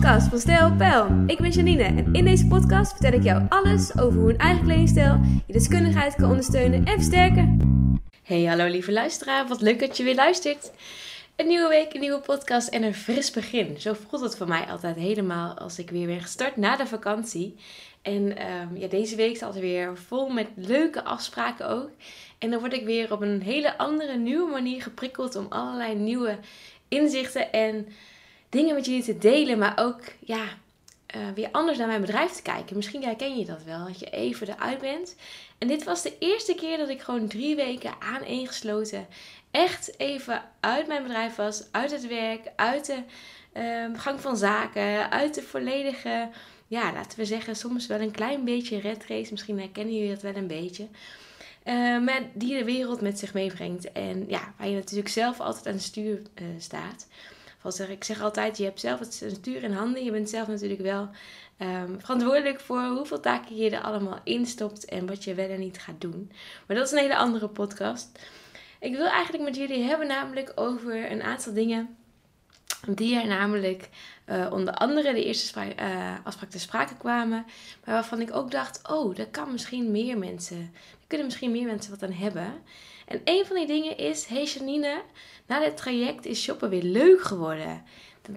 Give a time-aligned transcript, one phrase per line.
[0.00, 1.24] podcast van Stijl Pijl.
[1.26, 4.64] Ik ben Janine en in deze podcast vertel ik jou alles over hoe een eigen
[4.64, 7.58] kledingstijl je deskundigheid kan ondersteunen en versterken.
[8.22, 10.72] Hey, hallo lieve luisteraar, wat leuk dat je weer luistert.
[11.36, 13.80] Een nieuwe week, een nieuwe podcast en een fris begin.
[13.80, 17.54] Zo voelt het voor mij altijd helemaal als ik weer ben gestart na de vakantie.
[18.02, 21.90] En ehm, ja, deze week staat er weer vol met leuke afspraken ook.
[22.38, 26.38] En dan word ik weer op een hele andere, nieuwe manier geprikkeld om allerlei nieuwe
[26.88, 27.86] inzichten en
[28.56, 29.58] dingen met jullie te delen.
[29.58, 30.44] Maar ook, ja,
[31.16, 32.76] uh, weer anders naar mijn bedrijf te kijken.
[32.76, 35.16] Misschien herken je dat wel, dat je even eruit bent.
[35.58, 39.06] En dit was de eerste keer dat ik gewoon drie weken aaneengesloten
[39.50, 43.02] echt even uit mijn bedrijf was, uit het werk, uit de
[43.92, 46.28] uh, gang van zaken, uit de volledige,
[46.66, 49.30] ja, laten we zeggen, soms wel een klein beetje red race.
[49.30, 50.86] Misschien herkennen jullie dat wel een beetje.
[51.64, 53.92] Uh, maar die de wereld met zich meebrengt.
[53.92, 56.46] En ja, waar je natuurlijk zelf altijd aan het stuur uh,
[57.66, 60.04] ik zeg altijd, je hebt zelf het stuur in handen.
[60.04, 61.08] Je bent zelf natuurlijk wel
[61.58, 65.78] um, verantwoordelijk voor hoeveel taken je er allemaal instopt en wat je wel en niet
[65.78, 66.30] gaat doen.
[66.66, 68.18] Maar dat is een hele andere podcast.
[68.80, 71.96] Ik wil eigenlijk met jullie hebben namelijk over een aantal dingen
[72.88, 73.88] die er namelijk
[74.26, 77.44] uh, onder andere de eerste uh, afspraak te sprake kwamen.
[77.84, 81.66] Maar waarvan ik ook dacht, oh, daar kan misschien meer mensen, daar kunnen misschien meer
[81.66, 82.54] mensen wat aan hebben.
[83.06, 85.02] En een van die dingen is, hey Janine,
[85.46, 87.82] na dit traject is shoppen weer leuk geworden.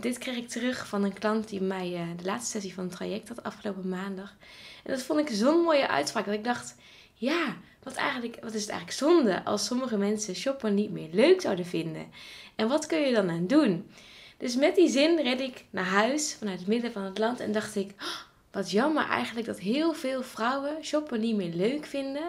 [0.00, 2.92] Dit kreeg ik terug van een klant die mij uh, de laatste sessie van het
[2.92, 4.36] traject had afgelopen maandag.
[4.84, 6.74] En dat vond ik zo'n mooie uitspraak dat ik dacht,
[7.14, 11.40] ja, wat, eigenlijk, wat is het eigenlijk zonde als sommige mensen shoppen niet meer leuk
[11.40, 12.06] zouden vinden?
[12.54, 13.90] En wat kun je dan aan doen?
[14.38, 17.52] Dus met die zin red ik naar huis vanuit het midden van het land en
[17.52, 22.28] dacht ik, oh, wat jammer eigenlijk dat heel veel vrouwen shoppen niet meer leuk vinden.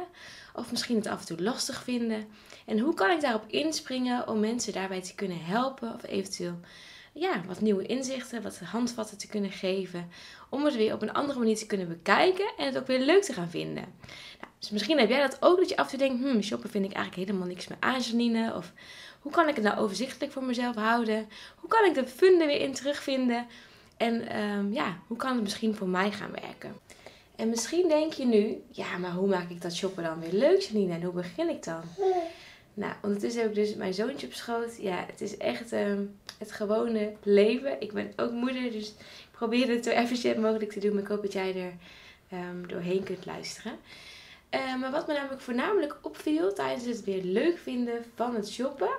[0.56, 2.28] Of misschien het af en toe lastig vinden.
[2.66, 5.94] En hoe kan ik daarop inspringen om mensen daarbij te kunnen helpen?
[5.94, 6.60] Of eventueel
[7.14, 10.10] ja, wat nieuwe inzichten, wat handvatten te kunnen geven.
[10.50, 13.24] Om het weer op een andere manier te kunnen bekijken en het ook weer leuk
[13.24, 13.84] te gaan vinden.
[14.40, 16.70] Nou, dus misschien heb jij dat ook, dat je af en toe denkt, hmm, shoppen
[16.70, 18.56] vind ik eigenlijk helemaal niks meer aan, Janine.
[18.56, 18.74] Of
[19.20, 21.28] hoe kan ik het nou overzichtelijk voor mezelf houden?
[21.56, 23.48] Hoe kan ik de funden weer in terugvinden?
[23.98, 26.76] En um, ja, hoe kan het misschien voor mij gaan werken?
[27.36, 30.62] En misschien denk je nu, ja, maar hoe maak ik dat shoppen dan weer leuk,
[30.62, 30.94] Janine?
[30.94, 31.82] En hoe begin ik dan?
[32.74, 34.78] Nou, ondertussen heb ik dus mijn zoontje op schoot.
[34.78, 37.82] Ja, het is echt um, het gewone leven.
[37.82, 40.94] Ik ben ook moeder, dus ik probeer het zo efficiënt mogelijk te doen.
[40.94, 41.74] Maar ik hoop dat jij er
[42.40, 43.74] um, doorheen kunt luisteren.
[44.56, 48.90] Uh, maar wat me namelijk voornamelijk opviel tijdens het weer leuk vinden van het shoppen,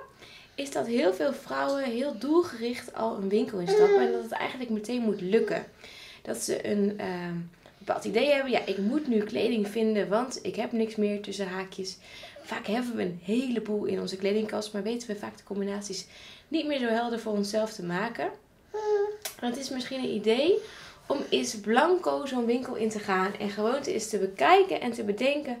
[0.55, 3.99] is dat heel veel vrouwen heel doelgericht al een winkel instappen.
[3.99, 5.65] En dat het eigenlijk meteen moet lukken.
[6.21, 7.31] Dat ze een uh,
[7.77, 8.51] bepaald idee hebben.
[8.51, 11.97] Ja, ik moet nu kleding vinden, want ik heb niks meer tussen haakjes.
[12.43, 16.07] Vaak hebben we een heleboel in onze kledingkast, maar weten we vaak de combinaties
[16.47, 18.29] niet meer zo helder voor onszelf te maken.
[19.39, 20.59] En het is misschien een idee
[21.11, 25.03] om eens blanco zo'n winkel in te gaan en gewoon eens te bekijken en te
[25.03, 25.57] bedenken: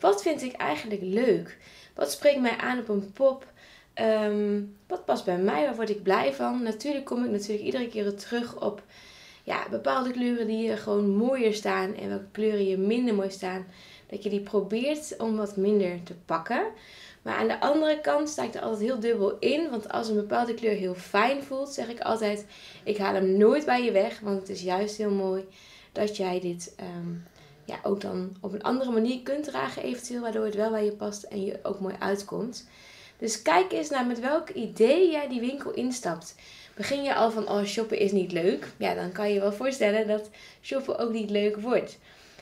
[0.00, 1.58] wat vind ik eigenlijk leuk?
[1.94, 3.52] Wat spreekt mij aan op een pop?
[4.00, 5.64] Um, wat past bij mij?
[5.64, 6.62] Waar word ik blij van?
[6.62, 8.82] Natuurlijk kom ik natuurlijk iedere keer terug op
[9.42, 13.66] ja, bepaalde kleuren die je gewoon mooier staan en welke kleuren je minder mooi staan.
[14.14, 16.66] Dat je die probeert om wat minder te pakken.
[17.22, 19.70] Maar aan de andere kant sta ik er altijd heel dubbel in.
[19.70, 22.46] Want als een bepaalde kleur heel fijn voelt, zeg ik altijd:
[22.84, 24.20] ik haal hem nooit bij je weg.
[24.20, 25.44] Want het is juist heel mooi
[25.92, 27.24] dat jij dit um,
[27.64, 30.92] ja, ook dan op een andere manier kunt dragen, eventueel, waardoor het wel bij je
[30.92, 32.68] past en je ook mooi uitkomt.
[33.18, 36.34] Dus kijk eens naar met welk idee jij die winkel instapt.
[36.74, 38.68] Begin je al van, oh, shoppen is niet leuk.
[38.76, 40.30] Ja, dan kan je je wel voorstellen dat
[40.62, 41.98] shoppen ook niet leuk wordt.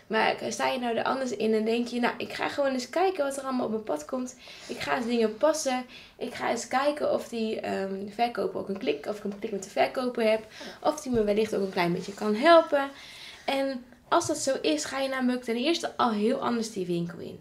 [0.06, 2.90] Maar sta je nou er anders in en denk je, nou, ik ga gewoon eens
[2.90, 4.36] kijken wat er allemaal op mijn pad komt.
[4.68, 5.84] Ik ga eens dingen passen.
[6.18, 9.52] Ik ga eens kijken of die um, verkoper ook een klik, of ik een klik
[9.52, 10.46] met de verkoper heb.
[10.80, 12.90] Of die me wellicht ook een klein beetje kan helpen.
[13.44, 17.18] En als dat zo is, ga je namelijk ten eerste al heel anders die winkel
[17.18, 17.40] in.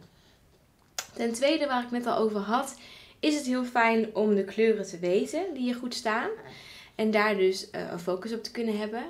[1.13, 2.75] Ten tweede, waar ik net al over had,
[3.19, 6.29] is het heel fijn om de kleuren te weten die je goed staan.
[7.01, 9.03] En daar dus uh, een focus op te kunnen hebben.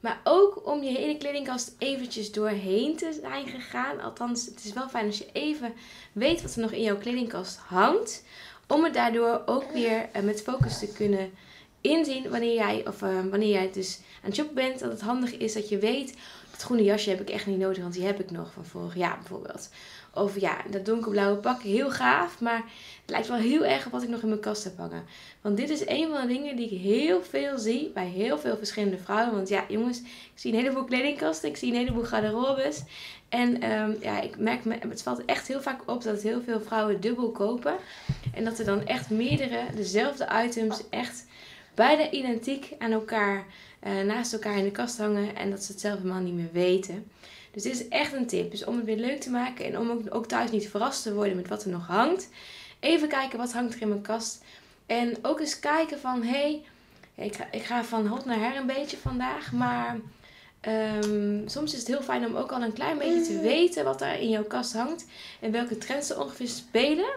[0.00, 4.00] Maar ook om je hele kledingkast eventjes doorheen te zijn gegaan.
[4.00, 5.72] Althans, het is wel fijn als je even
[6.12, 8.24] weet wat er nog in jouw kledingkast hangt.
[8.68, 11.32] Om het daardoor ook weer uh, met focus te kunnen
[11.84, 14.78] inzien wanneer jij, of, uh, wanneer jij dus aan het shoppen bent.
[14.78, 16.16] Dat het handig is dat je weet,
[16.50, 18.96] dat groene jasje heb ik echt niet nodig, want die heb ik nog van vorig
[18.96, 19.68] jaar bijvoorbeeld.
[20.14, 22.40] Of ja, dat donkerblauwe pak, heel gaaf.
[22.40, 22.64] Maar
[23.00, 25.04] het lijkt wel heel erg op wat ik nog in mijn kast heb hangen.
[25.40, 28.56] Want dit is een van de dingen die ik heel veel zie bij heel veel
[28.56, 29.34] verschillende vrouwen.
[29.34, 31.48] Want ja, jongens, ik zie een heleboel kledingkasten.
[31.48, 32.82] Ik zie een heleboel garderobes.
[33.28, 36.60] En um, ja, ik merk, me, het valt echt heel vaak op dat heel veel
[36.60, 37.74] vrouwen dubbel kopen.
[38.34, 41.26] En dat er dan echt meerdere, dezelfde items, echt
[41.74, 43.46] beide identiek aan elkaar,
[43.86, 46.52] uh, naast elkaar in de kast hangen en dat ze het zelf helemaal niet meer
[46.52, 47.10] weten.
[47.50, 48.50] Dus dit is echt een tip.
[48.50, 51.14] Dus om het weer leuk te maken en om ook, ook thuis niet verrast te
[51.14, 52.28] worden met wat er nog hangt.
[52.80, 54.42] Even kijken wat hangt er in mijn kast.
[54.86, 56.62] En ook eens kijken van, hé, hey,
[57.14, 59.52] ik, ga, ik ga van hot naar her een beetje vandaag.
[59.52, 59.96] Maar
[60.68, 64.00] um, soms is het heel fijn om ook al een klein beetje te weten wat
[64.00, 65.06] er in jouw kast hangt.
[65.40, 67.10] En welke trends er ongeveer spelen.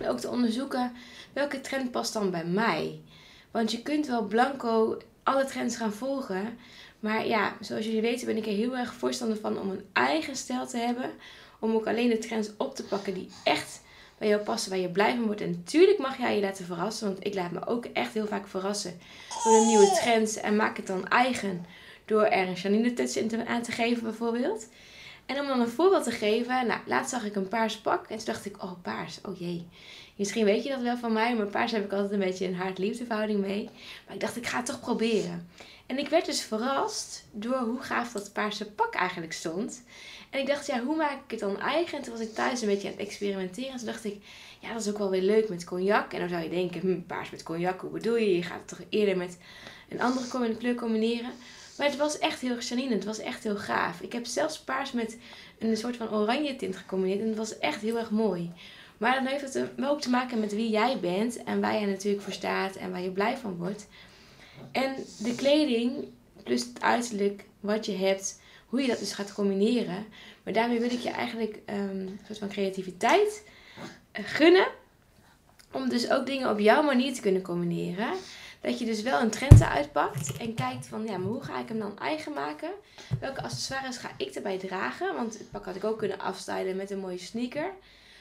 [0.00, 0.92] En ook te onderzoeken
[1.32, 3.00] welke trend past dan bij mij.
[3.50, 6.58] Want je kunt wel blanco alle trends gaan volgen.
[7.00, 10.36] Maar ja, zoals jullie weten ben ik er heel erg voorstander van om een eigen
[10.36, 11.10] stijl te hebben.
[11.58, 13.80] Om ook alleen de trends op te pakken die echt
[14.18, 15.40] bij jou passen, waar je blij van wordt.
[15.40, 18.48] En natuurlijk mag jij je laten verrassen, want ik laat me ook echt heel vaak
[18.48, 18.98] verrassen
[19.44, 20.36] door de nieuwe trends.
[20.36, 21.64] En maak het dan eigen
[22.04, 24.66] door er een Janine touch aan te geven bijvoorbeeld.
[25.26, 28.16] En om dan een voorbeeld te geven, nou, laatst zag ik een paars pak en
[28.16, 29.68] toen dacht ik, oh paars, oh jee.
[30.20, 32.54] Misschien weet je dat wel van mij, maar paars heb ik altijd een beetje een
[32.54, 33.68] hard-liefdeverhouding mee.
[34.06, 35.48] Maar ik dacht, ik ga het toch proberen.
[35.86, 39.82] En ik werd dus verrast door hoe gaaf dat paarse pak eigenlijk stond.
[40.30, 41.98] En ik dacht, ja, hoe maak ik het dan eigen?
[41.98, 43.70] En toen was ik thuis een beetje aan het experimenteren.
[43.70, 44.16] En toen dacht ik,
[44.60, 46.12] ja, dat is ook wel weer leuk met cognac.
[46.12, 48.36] En dan zou je denken, hm, paars met cognac, hoe bedoel je?
[48.36, 49.38] Je gaat het toch eerder met
[49.88, 51.30] een andere kleur combineren.
[51.78, 54.00] Maar het was echt heel Janine, het was echt heel gaaf.
[54.00, 55.18] Ik heb zelfs paars met
[55.58, 57.20] een soort van oranje tint gecombineerd.
[57.20, 58.52] En het was echt heel erg mooi.
[59.00, 61.42] Maar dan heeft het ook te maken met wie jij bent.
[61.42, 63.86] En waar je natuurlijk voor staat en waar je blij van wordt.
[64.72, 66.04] En de kleding,
[66.42, 70.06] plus het uiterlijk, wat je hebt, hoe je dat dus gaat combineren.
[70.42, 73.44] Maar daarmee wil ik je eigenlijk um, een soort van creativiteit
[74.18, 74.66] uh, gunnen.
[75.72, 78.12] Om dus ook dingen op jouw manier te kunnen combineren.
[78.60, 81.68] Dat je dus wel een trend uitpakt en kijkt van ja, maar hoe ga ik
[81.68, 82.70] hem dan eigen maken?
[83.20, 85.14] Welke accessoires ga ik erbij dragen?
[85.14, 87.72] Want het pak had ik ook kunnen afstylen met een mooie sneaker.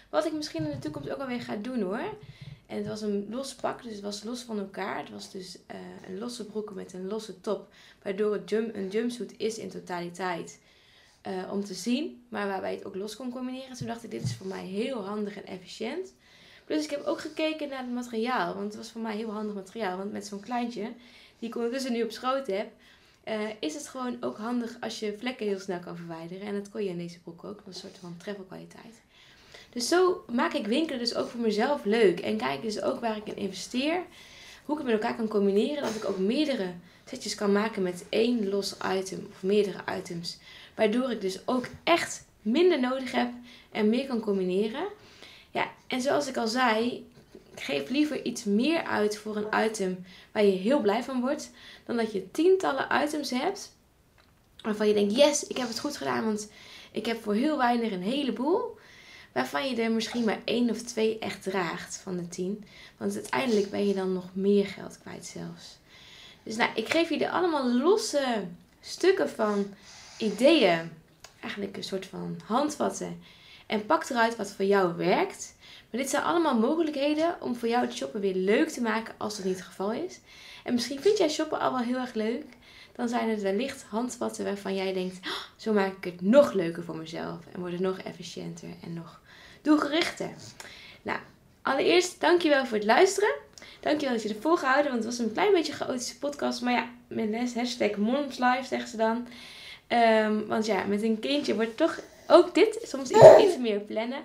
[0.10, 2.18] Wat ik misschien in de toekomst ook alweer ga doen hoor.
[2.66, 4.98] En het was een los pak, dus het was los van elkaar.
[4.98, 5.78] Het was dus uh,
[6.08, 7.74] een losse broek met een losse top.
[8.04, 10.60] Waardoor het een jumpsuit is in totaliteit.
[11.28, 13.78] Uh, om te zien, maar waarbij het ook los kon combineren.
[13.78, 16.14] Toen dacht ik, dit is voor mij heel handig en efficiënt.
[16.66, 18.54] Plus ik heb ook gekeken naar het materiaal.
[18.54, 19.98] Want het was voor mij heel handig materiaal.
[19.98, 20.94] Want met zo'n kleintje,
[21.40, 22.72] die ik ondertussen nu op schoot heb...
[23.28, 26.48] Uh, is het gewoon ook handig als je vlekken heel snel kan verwijderen.
[26.48, 27.62] En dat kon je in deze broek ook.
[27.66, 29.02] Een soort van travel kwaliteit.
[29.70, 32.20] Dus zo maak ik winkelen dus ook voor mezelf leuk.
[32.20, 34.02] En kijk dus ook waar ik in investeer.
[34.66, 35.84] Hoe ik het met elkaar kan combineren.
[35.84, 36.74] Dat ik ook meerdere
[37.06, 39.28] setjes kan maken met één los item.
[39.32, 40.38] Of meerdere items.
[40.76, 43.30] Waardoor ik dus ook echt minder nodig heb.
[43.72, 44.88] En meer kan combineren.
[45.52, 47.08] Ja, en zoals ik al zei.
[47.56, 51.52] Geef liever iets meer uit voor een item waar je heel blij van wordt.
[51.86, 53.76] Dan dat je tientallen items hebt.
[54.62, 56.26] Waarvan je denkt, yes, ik heb het goed gedaan.
[56.26, 56.52] Want
[56.92, 58.78] ik heb voor heel weinig een heleboel
[59.32, 62.66] waarvan je er misschien maar één of twee echt draagt van de tien.
[62.98, 65.78] Want uiteindelijk ben je dan nog meer geld kwijt zelfs.
[66.44, 68.44] Dus nou, ik geef jullie allemaal losse
[68.82, 69.74] stukken van
[70.18, 70.92] ideeën.
[71.40, 73.22] Eigenlijk een soort van handvatten.
[73.66, 75.56] En pak eruit wat voor jou werkt.
[75.90, 79.36] Maar dit zijn allemaal mogelijkheden om voor jou het shoppen weer leuk te maken als
[79.36, 80.20] dat niet het geval is.
[80.64, 82.46] En misschien vind jij shoppen al wel heel erg leuk.
[82.96, 86.84] Dan zijn het wellicht handvatten waarvan jij denkt, oh, zo maak ik het nog leuker
[86.84, 87.38] voor mezelf.
[87.52, 89.20] En wordt het nog efficiënter en nog
[89.62, 90.30] doelgerichter.
[91.02, 91.20] Nou,
[91.62, 93.36] allereerst dankjewel voor het luisteren.
[93.80, 96.62] Dankjewel dat je ervoor gehouden, want het was een klein beetje een chaotische podcast.
[96.62, 99.28] Maar ja, met les hashtag momslife zeggen ze dan.
[99.88, 104.22] Um, want ja, met een kindje wordt toch ook dit soms iets, iets meer plannen.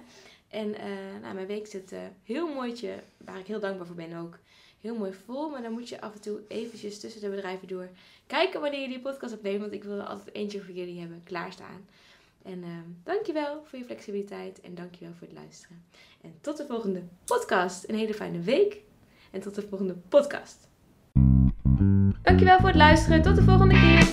[0.54, 4.16] En uh, nou, mijn week zit uh, heel mooitje, waar ik heel dankbaar voor ben
[4.16, 4.38] ook,
[4.80, 5.50] heel mooi vol.
[5.50, 7.88] Maar dan moet je af en toe eventjes tussen de bedrijven door
[8.26, 9.60] kijken wanneer je die podcast opneemt.
[9.60, 11.86] Want ik wil er altijd eentje voor jullie hebben klaarstaan.
[12.42, 12.68] En uh,
[13.04, 15.84] dankjewel voor je flexibiliteit en dankjewel voor het luisteren.
[16.20, 17.88] En tot de volgende podcast.
[17.88, 18.80] Een hele fijne week.
[19.30, 20.68] En tot de volgende podcast.
[22.22, 23.22] Dankjewel voor het luisteren.
[23.22, 24.12] Tot de volgende keer.